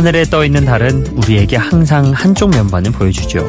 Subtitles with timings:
[0.00, 3.46] 하늘에 떠 있는 달은 우리에게 항상 한쪽 면만을 보여주죠.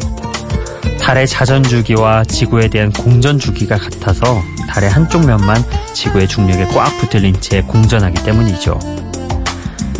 [1.00, 7.39] 달의 자전 주기와 지구에 대한 공전 주기가 같아서 달의 한쪽 면만 지구의 중력에 꽉 붙들린
[7.39, 8.77] 채 공전하기 때문이죠.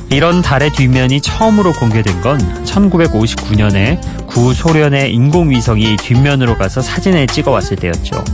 [0.10, 8.26] 이런 달의 뒷면이 처음으로 공개된 건 1959년에 구소련의 인공위성이 뒷면으로 가서 사진을 찍어왔을 때였죠.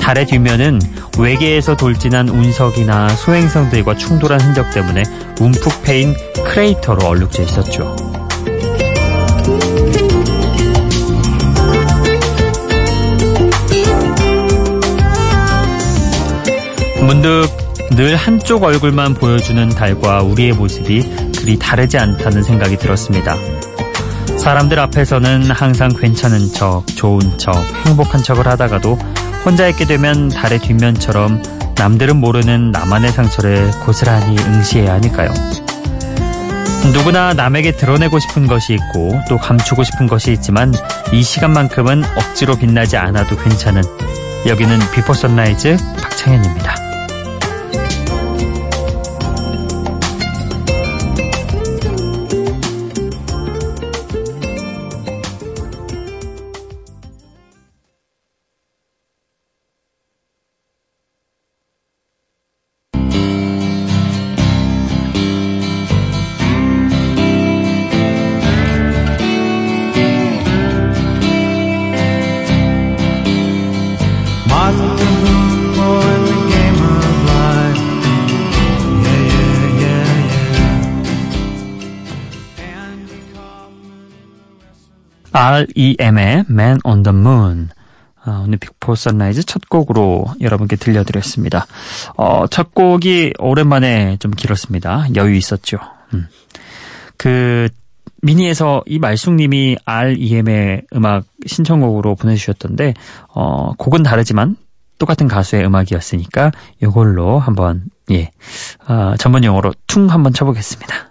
[0.00, 0.80] 달의 뒷면은
[1.18, 5.02] 외계에서 돌진한 운석이나 소행성들과 충돌한 흔적 때문에
[5.40, 6.14] 움푹 패인
[6.44, 7.96] 크레이터로 얼룩져 있었죠.
[17.06, 17.48] 문득
[17.90, 23.36] 늘 한쪽 얼굴만 보여주는 달과 우리의 모습이 그리 다르지 않다는 생각이 들었습니다.
[24.38, 27.52] 사람들 앞에서는 항상 괜찮은 척, 좋은 척,
[27.84, 28.98] 행복한 척을 하다가도
[29.44, 31.42] 혼자 있게 되면 달의 뒷면처럼
[31.76, 35.30] 남들은 모르는 나만의 상처를 고스란히 응시해야 하니까요.
[36.92, 40.72] 누구나 남에게 드러내고 싶은 것이 있고 또 감추고 싶은 것이 있지만
[41.12, 43.82] 이 시간만큼은 억지로 빛나지 않아도 괜찮은
[44.46, 46.89] 여기는 비포 선라이즈 박창현입니다.
[85.40, 87.70] REM의 Man on the Moon.
[88.22, 91.66] 아, 오늘 비포 선라이즈 첫 곡으로 여러분께 들려드렸습니다.
[92.18, 95.06] 어, 첫 곡이 오랜만에 좀 길었습니다.
[95.16, 95.78] 여유 있었죠.
[96.12, 96.28] 음.
[97.16, 97.68] 그,
[98.20, 102.92] 미니에서 이 말숙님이 REM의 음악 신청곡으로 보내주셨던데,
[103.28, 104.56] 어, 곡은 다르지만
[104.98, 106.52] 똑같은 가수의 음악이었으니까
[106.82, 108.30] 이걸로 한번, 예,
[108.86, 111.09] 어, 전문 용어로 퉁 한번 쳐보겠습니다.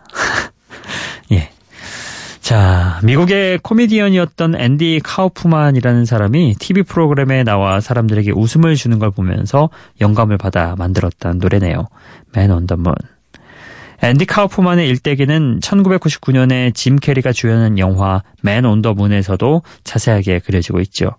[2.50, 2.56] 예.
[2.56, 9.70] 자, 미국의 코미디언이었던 앤디 카우프만이라는 사람이 TV 프로그램에 나와 사람들에게 웃음을 주는 걸 보면서
[10.02, 11.88] 영감을 받아 만들었다는 노래네요.
[12.36, 12.96] Man on the Moon.
[14.02, 21.12] 앤디 카우프만의 일대기는 1999년에 짐 캐리가 주연한 영화 Man on the Moon에서도 자세하게 그려지고 있죠.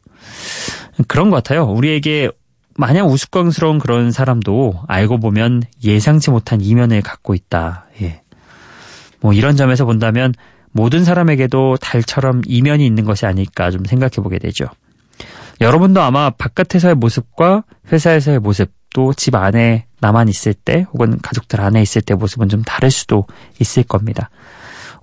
[1.07, 1.65] 그런 것 같아요.
[1.65, 2.31] 우리에게
[2.77, 7.87] 마냥 우스꽝스러운 그런 사람도 알고 보면 예상치 못한 이면을 갖고 있다.
[8.03, 8.23] 예.
[9.21, 10.35] 뭐 이런 점에서 본다면
[10.73, 14.67] 모든 사람에게도 달처럼 이면이 있는 것이 아닐까 좀 생각해 보게 되죠.
[15.61, 21.81] 여러분도 아마 바깥에서의 모습과 회사에서의 모습, 또 집 안에 나만 있을 때 혹은 가족들 안에
[21.83, 23.27] 있을 때 모습은 좀 다를 수도
[23.61, 24.31] 있을 겁니다.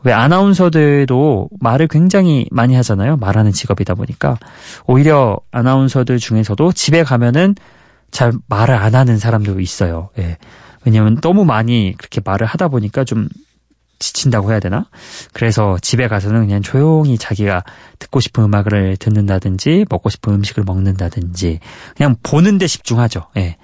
[0.04, 3.18] 왜 아나운서들도 말을 굉장히 많이 하잖아요.
[3.18, 4.38] 말하는 직업이다 보니까
[4.86, 7.56] 오히려 아나운서들 중에서도 집에 가면은
[8.12, 10.10] 잘 말을 안 하는 사람도 있어요.
[10.20, 10.38] 예.
[10.86, 13.28] 왜냐면 너무 많이 그렇게 말을 하다 보니까 좀
[14.00, 14.86] 지친다고 해야 되나?
[15.34, 17.64] 그래서 집에 가서는 그냥 조용히 자기가
[18.00, 21.60] 듣고 싶은 음악을 듣는다든지 먹고 싶은 음식을 먹는다든지
[21.96, 23.28] 그냥 보는 데 집중하죠.
[23.38, 23.58] 예.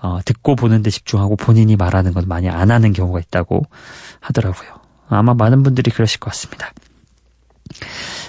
[0.00, 3.62] 어, 듣고 보는 데 집중하고 본인이 말하는 건 많이 안 하는 경우가 있다고
[4.20, 4.68] 하더라고요.
[5.08, 6.70] 아마 많은 분들이 그러실 것 같습니다.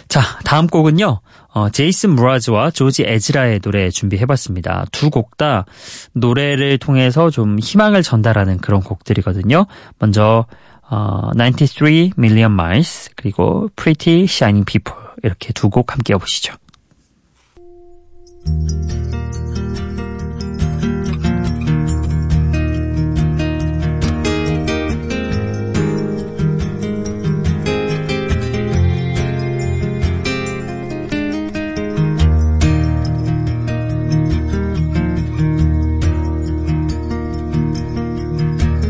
[0.08, 1.22] 자, 다음 곡은요.
[1.52, 4.86] 어, 제이슨 무라즈와 조지 에즈라의 노래 준비해봤습니다.
[4.92, 5.66] 두 곡 다
[6.14, 9.66] 노래를 통해서 좀 희망을 전달하는 그런 곡들이거든요.
[10.00, 10.46] 먼저
[10.90, 16.54] 어, 93 Million Miles 그리고 Pretty Shining People 이렇게 두 곡 함께 해보시죠.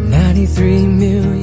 [0.09, 1.38] 93 million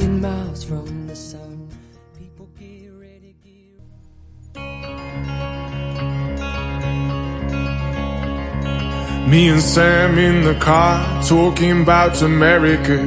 [9.27, 12.97] Me and Sam in the car talking about America.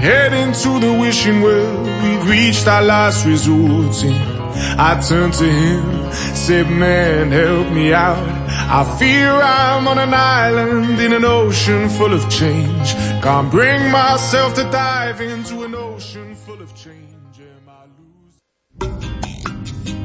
[0.00, 3.94] Heading to the wishing well, we've reached our last resort.
[4.02, 8.16] And I turned to him, said, Man, help me out.
[8.48, 12.94] I fear I'm on an island in an ocean full of change.
[13.22, 17.38] Can't bring myself to dive into an ocean full of change.
[17.38, 17.84] Am I
[18.80, 19.95] losing?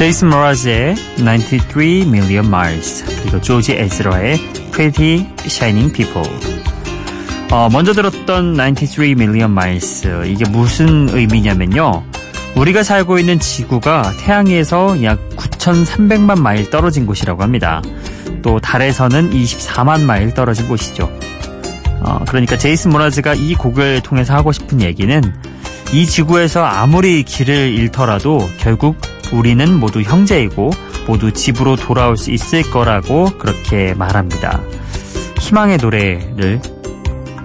[0.00, 4.38] 제이슨 모라즈의 93 Million Miles 그리고 조지 에즈러의
[4.72, 6.26] Pretty Shining People.
[7.50, 10.08] 어, 먼저 들었던 93 Million Miles.
[10.26, 12.02] 이게 무슨 의미냐면요.
[12.56, 17.82] 우리가 살고 있는 지구가 태양에서 약 9,300만 마일 떨어진 곳이라고 합니다.
[18.40, 21.12] 또 달에서는 24만 마일 떨어진 곳이죠.
[22.00, 25.20] 어, 그러니까 제이슨 모라즈가 이 곡을 통해서 하고 싶은 얘기는
[25.92, 28.96] 이 지구에서 아무리 길을 잃더라도 결국
[29.32, 30.70] 우리는 모두 형제이고
[31.06, 34.60] 모두 집으로 돌아올 수 있을 거라고 그렇게 말합니다.
[35.40, 36.60] 희망의 노래를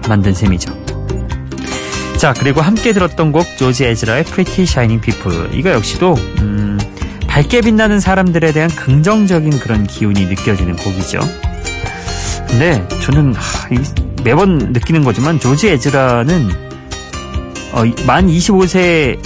[0.08, 0.72] 만든 셈이죠.
[2.18, 5.50] 자, 그리고 함께 들었던 곡 조지 에즈라의 Pretty Shining People.
[5.52, 6.78] 이거 역시도 음,
[7.26, 11.18] 밝게 빛나는 사람들에 대한 긍정적인 그런 기운이 느껴지는 곡이죠.
[12.48, 13.68] 근데 저는 하,
[14.22, 16.65] 매번 느끼는 거지만 조지 에즈라는
[17.76, 19.20] 어, 만 25세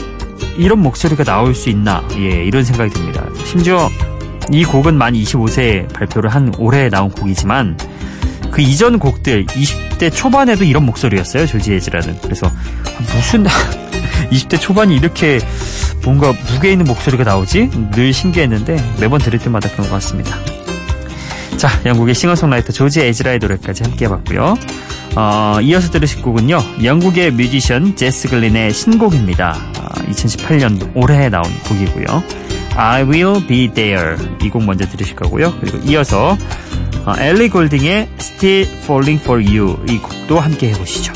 [0.59, 3.25] 이런 목소리가 나올 수 있나 예 이런 생각이 듭니다.
[3.45, 3.89] 심지어
[4.51, 7.79] 이 곡은 만 25세 발표를 한 올해 나온 곡이지만
[8.51, 12.51] 그 이전 곡들 20대 초반에도 이런 목소리였어요 조지 에즈라는 그래서
[13.15, 13.45] 무슨
[14.33, 15.39] 20대 초반이 이렇게
[16.03, 20.37] 뭔가 무게 있는 목소리가 나오지 늘 신기했는데 매번 들을 때마다 그런 것 같습니다.
[21.57, 24.55] 자, 영국의 싱어송라이터 조지 에즈라의 노래까지 함께 해봤고요.
[25.17, 26.59] 어, 이어서 들으실 곡은요.
[26.85, 29.57] 영국의 뮤지션 제스 글린의 신곡입니다.
[29.79, 32.23] 어, 2018년 올해 나온 곡이고요.
[32.77, 35.55] I Will Be There 이 곡 먼저 들으실 거고요.
[35.61, 36.37] 그리고 이어서
[37.05, 41.13] 어, 엘리 골딩의 Still Falling For You 이 곡도 함께 해보시죠.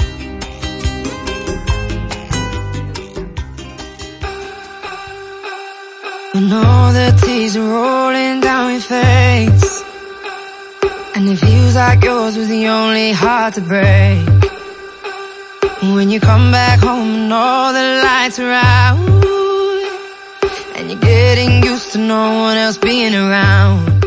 [6.35, 6.95] When all
[11.25, 14.29] And it feels like yours was the only heart to break.
[15.97, 18.99] When you come back home and all the lights are out
[20.77, 24.05] And you're getting used to no one else being around.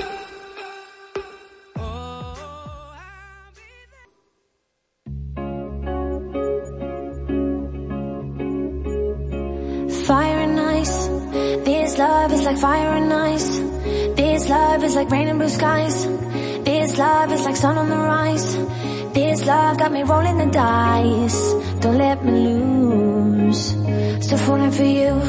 [10.05, 11.07] Fire and ice.
[11.65, 13.57] This love is like fire and ice.
[14.15, 16.26] This love is like rain and blue skies
[16.96, 18.56] This love is like sun on the rise.
[19.12, 21.52] This love got me rolling the dice.
[21.80, 23.76] Don't let me lose.
[24.24, 25.20] Still falling for you.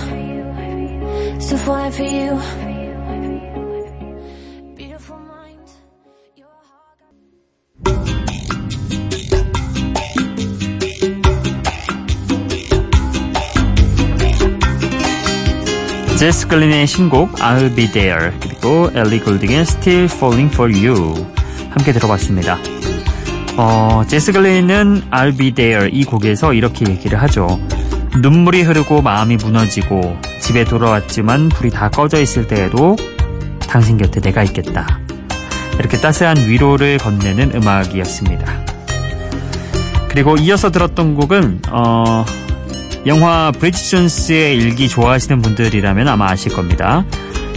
[1.41, 2.39] Still falling for you.
[4.77, 5.67] Beautiful mind.
[6.37, 7.03] Your heart.
[16.17, 21.33] 제스 글린의 신곡 I'll Be There 그리고 엘리 골딩의 Still Falling For You
[21.78, 22.58] 함께 들어봤습니다.
[23.56, 27.60] 어, 제스 글린은 I'll Be There 이 곡에서 이렇게 얘기를 하죠.
[28.20, 32.96] 눈물이 흐르고 마음이 무너지고 집에 돌아왔지만 불이 다 꺼져 있을 때에도
[33.68, 34.98] 당신 곁에 내가 있겠다.
[35.78, 38.64] 이렇게 따스한 위로를 건네는 음악이었습니다.
[40.08, 42.24] 그리고 이어서 들었던 곡은 어,
[43.06, 47.04] 영화 브리지 존스의 일기 좋아하시는 분들이라면 아마 아실 겁니다.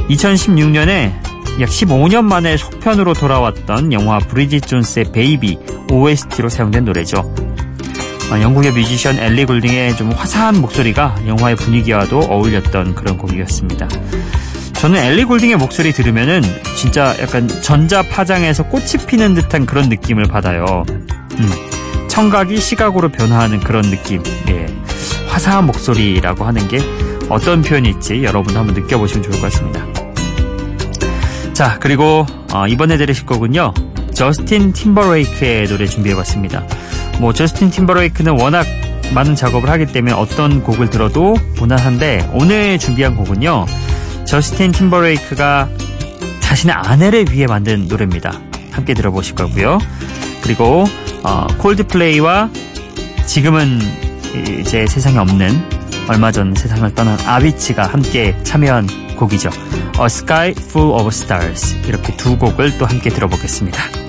[0.10, 5.58] 2016년에 약 15년 만에 속편으로 돌아왔던 영화 브리짓 존스의 베이비
[5.92, 7.20] OST로 사용된 노래죠.
[8.32, 13.88] 어, 영국의 뮤지션 엘리 골딩의 좀 화사한 목소리가 영화의 분위기와도 어울렸던 그런 곡이었습니다.
[14.74, 16.42] 저는 엘리 골딩의 목소리 들으면은
[16.76, 20.86] 진짜 약간 전자 파장에서 꽃이 피는 듯한 그런 느낌을 받아요.
[20.88, 24.24] 음, 청각이 시각으로 변화하는 그런 느낌.
[24.48, 24.66] 예.
[25.28, 26.80] 화사한 목소리라고 하는 게
[27.30, 30.01] 어떤 표현일지 여러분 한번 느껴보시면 좋을 것 같습니다.
[31.62, 33.72] 자, 그리고 어, 이번에 들으실 거군요.
[34.16, 36.66] 저스틴 팀버레이크의 노래 준비해봤습니다.
[37.20, 38.66] 뭐 저스틴 팀버레이크는 워낙
[39.14, 43.68] 많은 작업을 하기 때문에 어떤 곡을 들어도 무난한데 오늘 준비한 곡은요.
[44.26, 45.70] 저스틴 팀버레이크가
[46.40, 48.42] 자신의 아내를 위해 만든 노래입니다.
[48.72, 49.78] 함께 들어보실 거고요.
[50.42, 50.86] 그리고
[51.22, 52.50] 어, 콜드플레이와
[53.28, 53.80] 지금은
[54.62, 55.62] 이제 세상에 없는
[56.08, 59.50] 얼마 전 세상을 떠난 아비치가 함께 참여한 곡이죠.
[60.00, 64.02] A Sky Full of Stars 이렇게 두 곡을 또 함께 들어보겠습니다.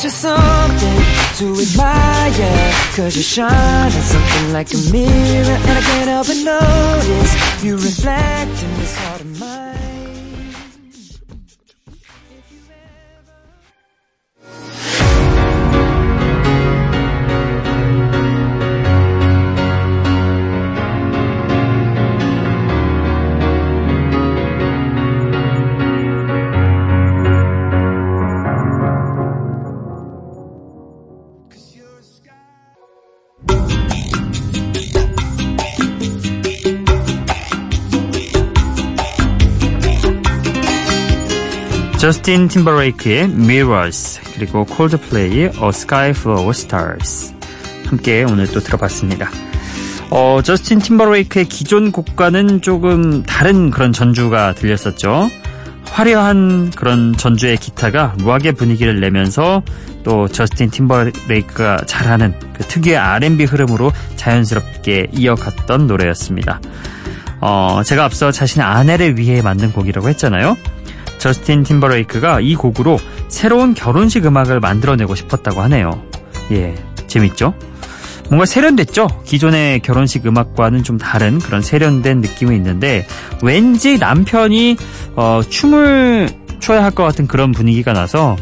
[0.00, 0.47] You something
[1.38, 2.72] to admire?
[2.96, 7.76] Cause you shine on something like a mirror And I can't help but notice You
[7.76, 9.37] reflect in this heart of mine
[42.08, 47.34] 저스틴 팀버레이크의 Mirrors 그리고 콜드플레이의 A Sky Full of Stars
[47.84, 49.28] 함께 오늘 또 들어봤습니다.
[50.08, 55.28] 어, 저스틴 팀버레이크의 기존 곡과는 조금 다른 그런 전주가 들렸었죠.
[55.84, 59.62] 화려한 그런 전주의 기타가 락의 분위기를 내면서
[60.02, 66.58] 또 저스틴 팀버레이크가 잘하는 그 특유의 R&B 흐름으로 자연스럽게 이어갔던 노래였습니다.
[67.42, 70.56] 어, 제가 앞서 자신의 아내를 위해 만든 곡이라고 했잖아요.
[71.18, 72.98] 저스틴 팀버레이크가 이 곡으로
[73.28, 76.02] 새로운 결혼식 음악을 만들어내고 싶었다고 하네요.
[76.52, 76.74] 예,
[77.06, 77.54] 재밌죠?
[78.28, 79.08] 뭔가 세련됐죠?
[79.24, 83.06] 기존의 결혼식 음악과는 좀 다른 그런 세련된 느낌이 있는데
[83.42, 84.76] 왠지 남편이
[85.16, 86.28] 어, 춤을
[86.60, 88.36] 춰야 할 것 같은 그런 분위기가 나서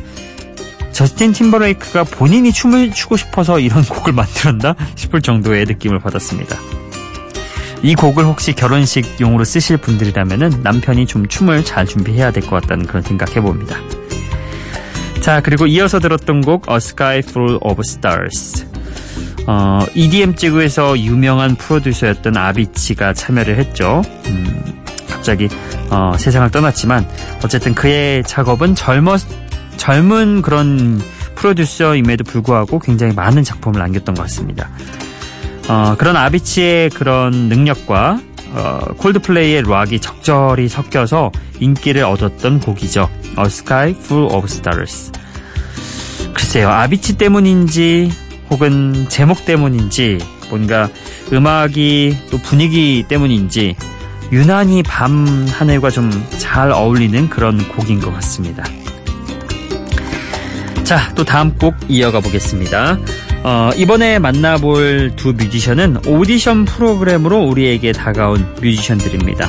[0.93, 6.57] 저스틴 팀버레이크가 본인이 춤을 추고 싶어서 이런 곡을 만들었나 싶을 정도의 느낌을 받았습니다.
[7.83, 13.03] 이 곡을 혹시 결혼식용으로 쓰실 분들이라면 남편이 좀 춤을 잘 준비해야 될 것 같다는 그런
[13.03, 13.77] 생각해 봅니다.
[15.21, 18.67] 자, 그리고 이어서 들었던 곡 A Sky Full of Stars.
[19.49, 24.03] 어, EDM 지구에서 유명한 프로듀서였던 아비치가 참여를 했죠.
[24.27, 25.49] 음, 갑자기
[25.91, 27.07] 어, 세상을 떠났지만
[27.45, 29.17] 어쨌든 그의 작업은 젊어
[29.77, 31.01] 젊은 그런
[31.37, 34.69] 프로듀서임에도 불구하고 굉장히 많은 작품을 남겼던 것 같습니다.
[35.69, 38.21] 어, 그런 아비치의 그런 능력과
[38.53, 43.09] 어, 콜드플레이의 락이 적절히 섞여서 인기를 얻었던 곡이죠.
[43.39, 45.13] A Sky Full of Stars.
[46.33, 48.13] 글쎄요, 아비치 때문인지
[48.51, 50.19] 혹은 제목 때문인지
[50.49, 50.89] 뭔가
[51.33, 53.75] 음악이 또 분위기 때문인지
[54.33, 56.11] 유난히 밤 하늘과 좀
[56.57, 58.65] 잘 어울리는 그런 곡인 것 같습니다.
[60.85, 62.97] 자, 또 다음 곡 이어가 보겠습니다.
[63.49, 69.49] 어, 이번에 만나볼 두 뮤지션은 오디션 프로그램으로 우리에게 다가온 뮤지션들입니다.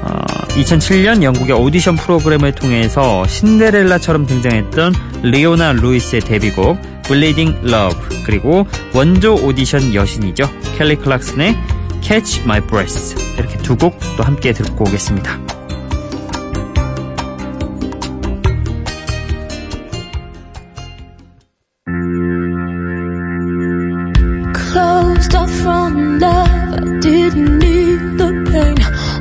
[0.00, 0.24] 어,
[0.56, 4.94] 2007년 영국의 오디션 프로그램을 통해서 신데렐라처럼 등장했던
[5.24, 10.48] 리오나 루이스의 데뷔곡 Bleeding Love 그리고 원조 오디션 여신이죠.
[10.78, 11.54] 켈리 클락슨의
[12.00, 15.38] Catch My Breath 이렇게 두 곡 또 함께 듣고 오겠습니다.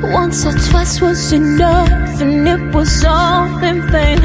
[0.02, 4.20] Once or twice was enough, and it was all in vain.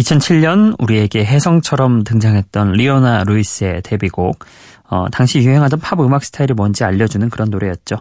[0.00, 4.44] 2007년 우리에게 혜성처럼 등장했던 리오나 루이스의 데뷔곡.
[4.88, 7.96] 어, 당시 유행하던 팝 음악 스타일이 뭔지 알려주는 그런 노래였죠.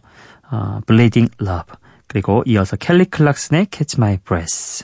[0.51, 1.75] 어, Bleeding Love.
[2.09, 4.83] 그리고 이어서 켈리 클락슨의 Catch My Breath.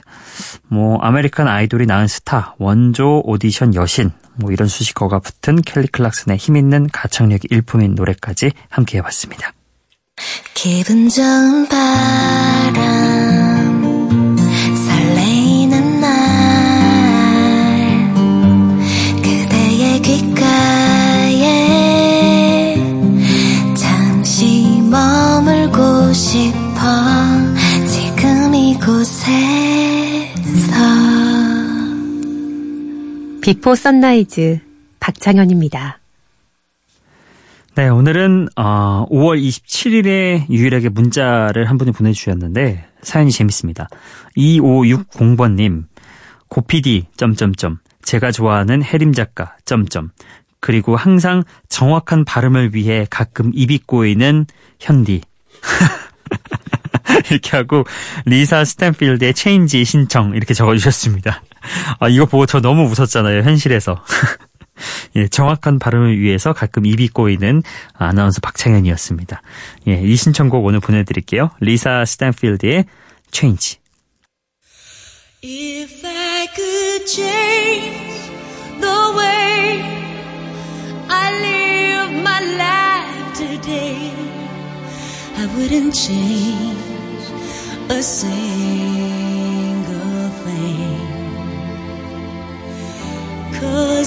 [0.68, 6.88] 뭐 아메리칸 아이돌이 낳은 스타, 원조 오디션 여신, 뭐 이런 수식어가 붙은 켈리 클락슨의 힘있는
[6.92, 9.52] 가창력이 일품인 노래까지 함께 해봤습니다.
[10.54, 13.55] 기분 좋은 바람
[33.46, 34.58] 비포 선라이즈
[34.98, 36.00] 박창현입니다.
[37.76, 43.88] 네, 오늘은 어, 5월 27일에 유일하게 문자를 한 분이 보내주셨는데 사연이 재밌습니다.
[44.36, 45.84] 2560번님
[46.48, 50.10] 고피디 점점점 제가 좋아하는 해림 작가 점점
[50.58, 54.46] 그리고 항상 정확한 발음을 위해 가끔 입이 꼬이는
[54.80, 55.20] 현디
[57.30, 57.84] 이렇게 하고
[58.24, 61.44] 리사 스탠필드의 Change 신청 이렇게 적어주셨습니다.
[62.00, 64.02] 아, 이거 보고 저 너무 웃었잖아요, 현실에서.
[65.16, 67.62] 예, 정확한 발음을 위해서 가끔 입이 꼬이는
[67.94, 69.40] 아나운서 박창현이었습니다.
[69.88, 71.50] 예, 이 신청곡 오늘 보내드릴게요.
[71.60, 72.84] 리사 스탠필드의
[73.32, 73.78] Change.
[75.42, 78.30] If I could change
[78.80, 79.82] the way
[81.08, 84.12] I live my life today,
[85.36, 86.76] I wouldn't change
[87.90, 88.75] a single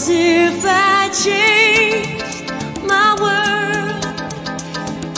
[0.10, 2.51] if I changed
[2.84, 4.08] my world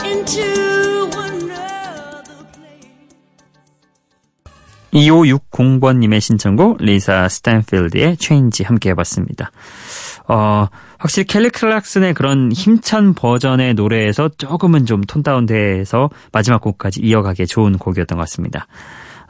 [0.04, 2.22] into another
[4.92, 9.50] 2560번님의 신청곡 리사 스탠필드의 Change 함께 해봤습니다.
[10.28, 10.68] 어,
[10.98, 17.76] 확실히 켈리 클락슨의 그런 힘찬 버전의 노래에서 조금은 좀 톤 다운돼서 마지막 곡까지 이어가기에 좋은
[17.78, 18.66] 곡이었던 것 같습니다.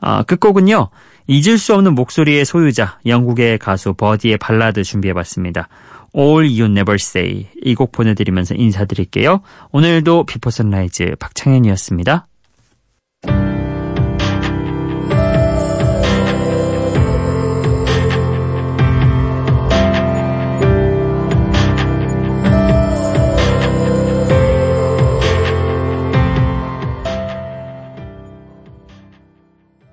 [0.00, 0.90] 아, 끝곡은요.
[1.26, 5.68] 잊을 수 없는 목소리의 소유자 영국의 가수 버디의 발라드 준비해봤습니다.
[6.16, 9.40] All You Never Say 이 곡 보내드리면서 인사드릴게요.
[9.70, 12.26] 오늘도 비포 선라이즈 박창현이었습니다.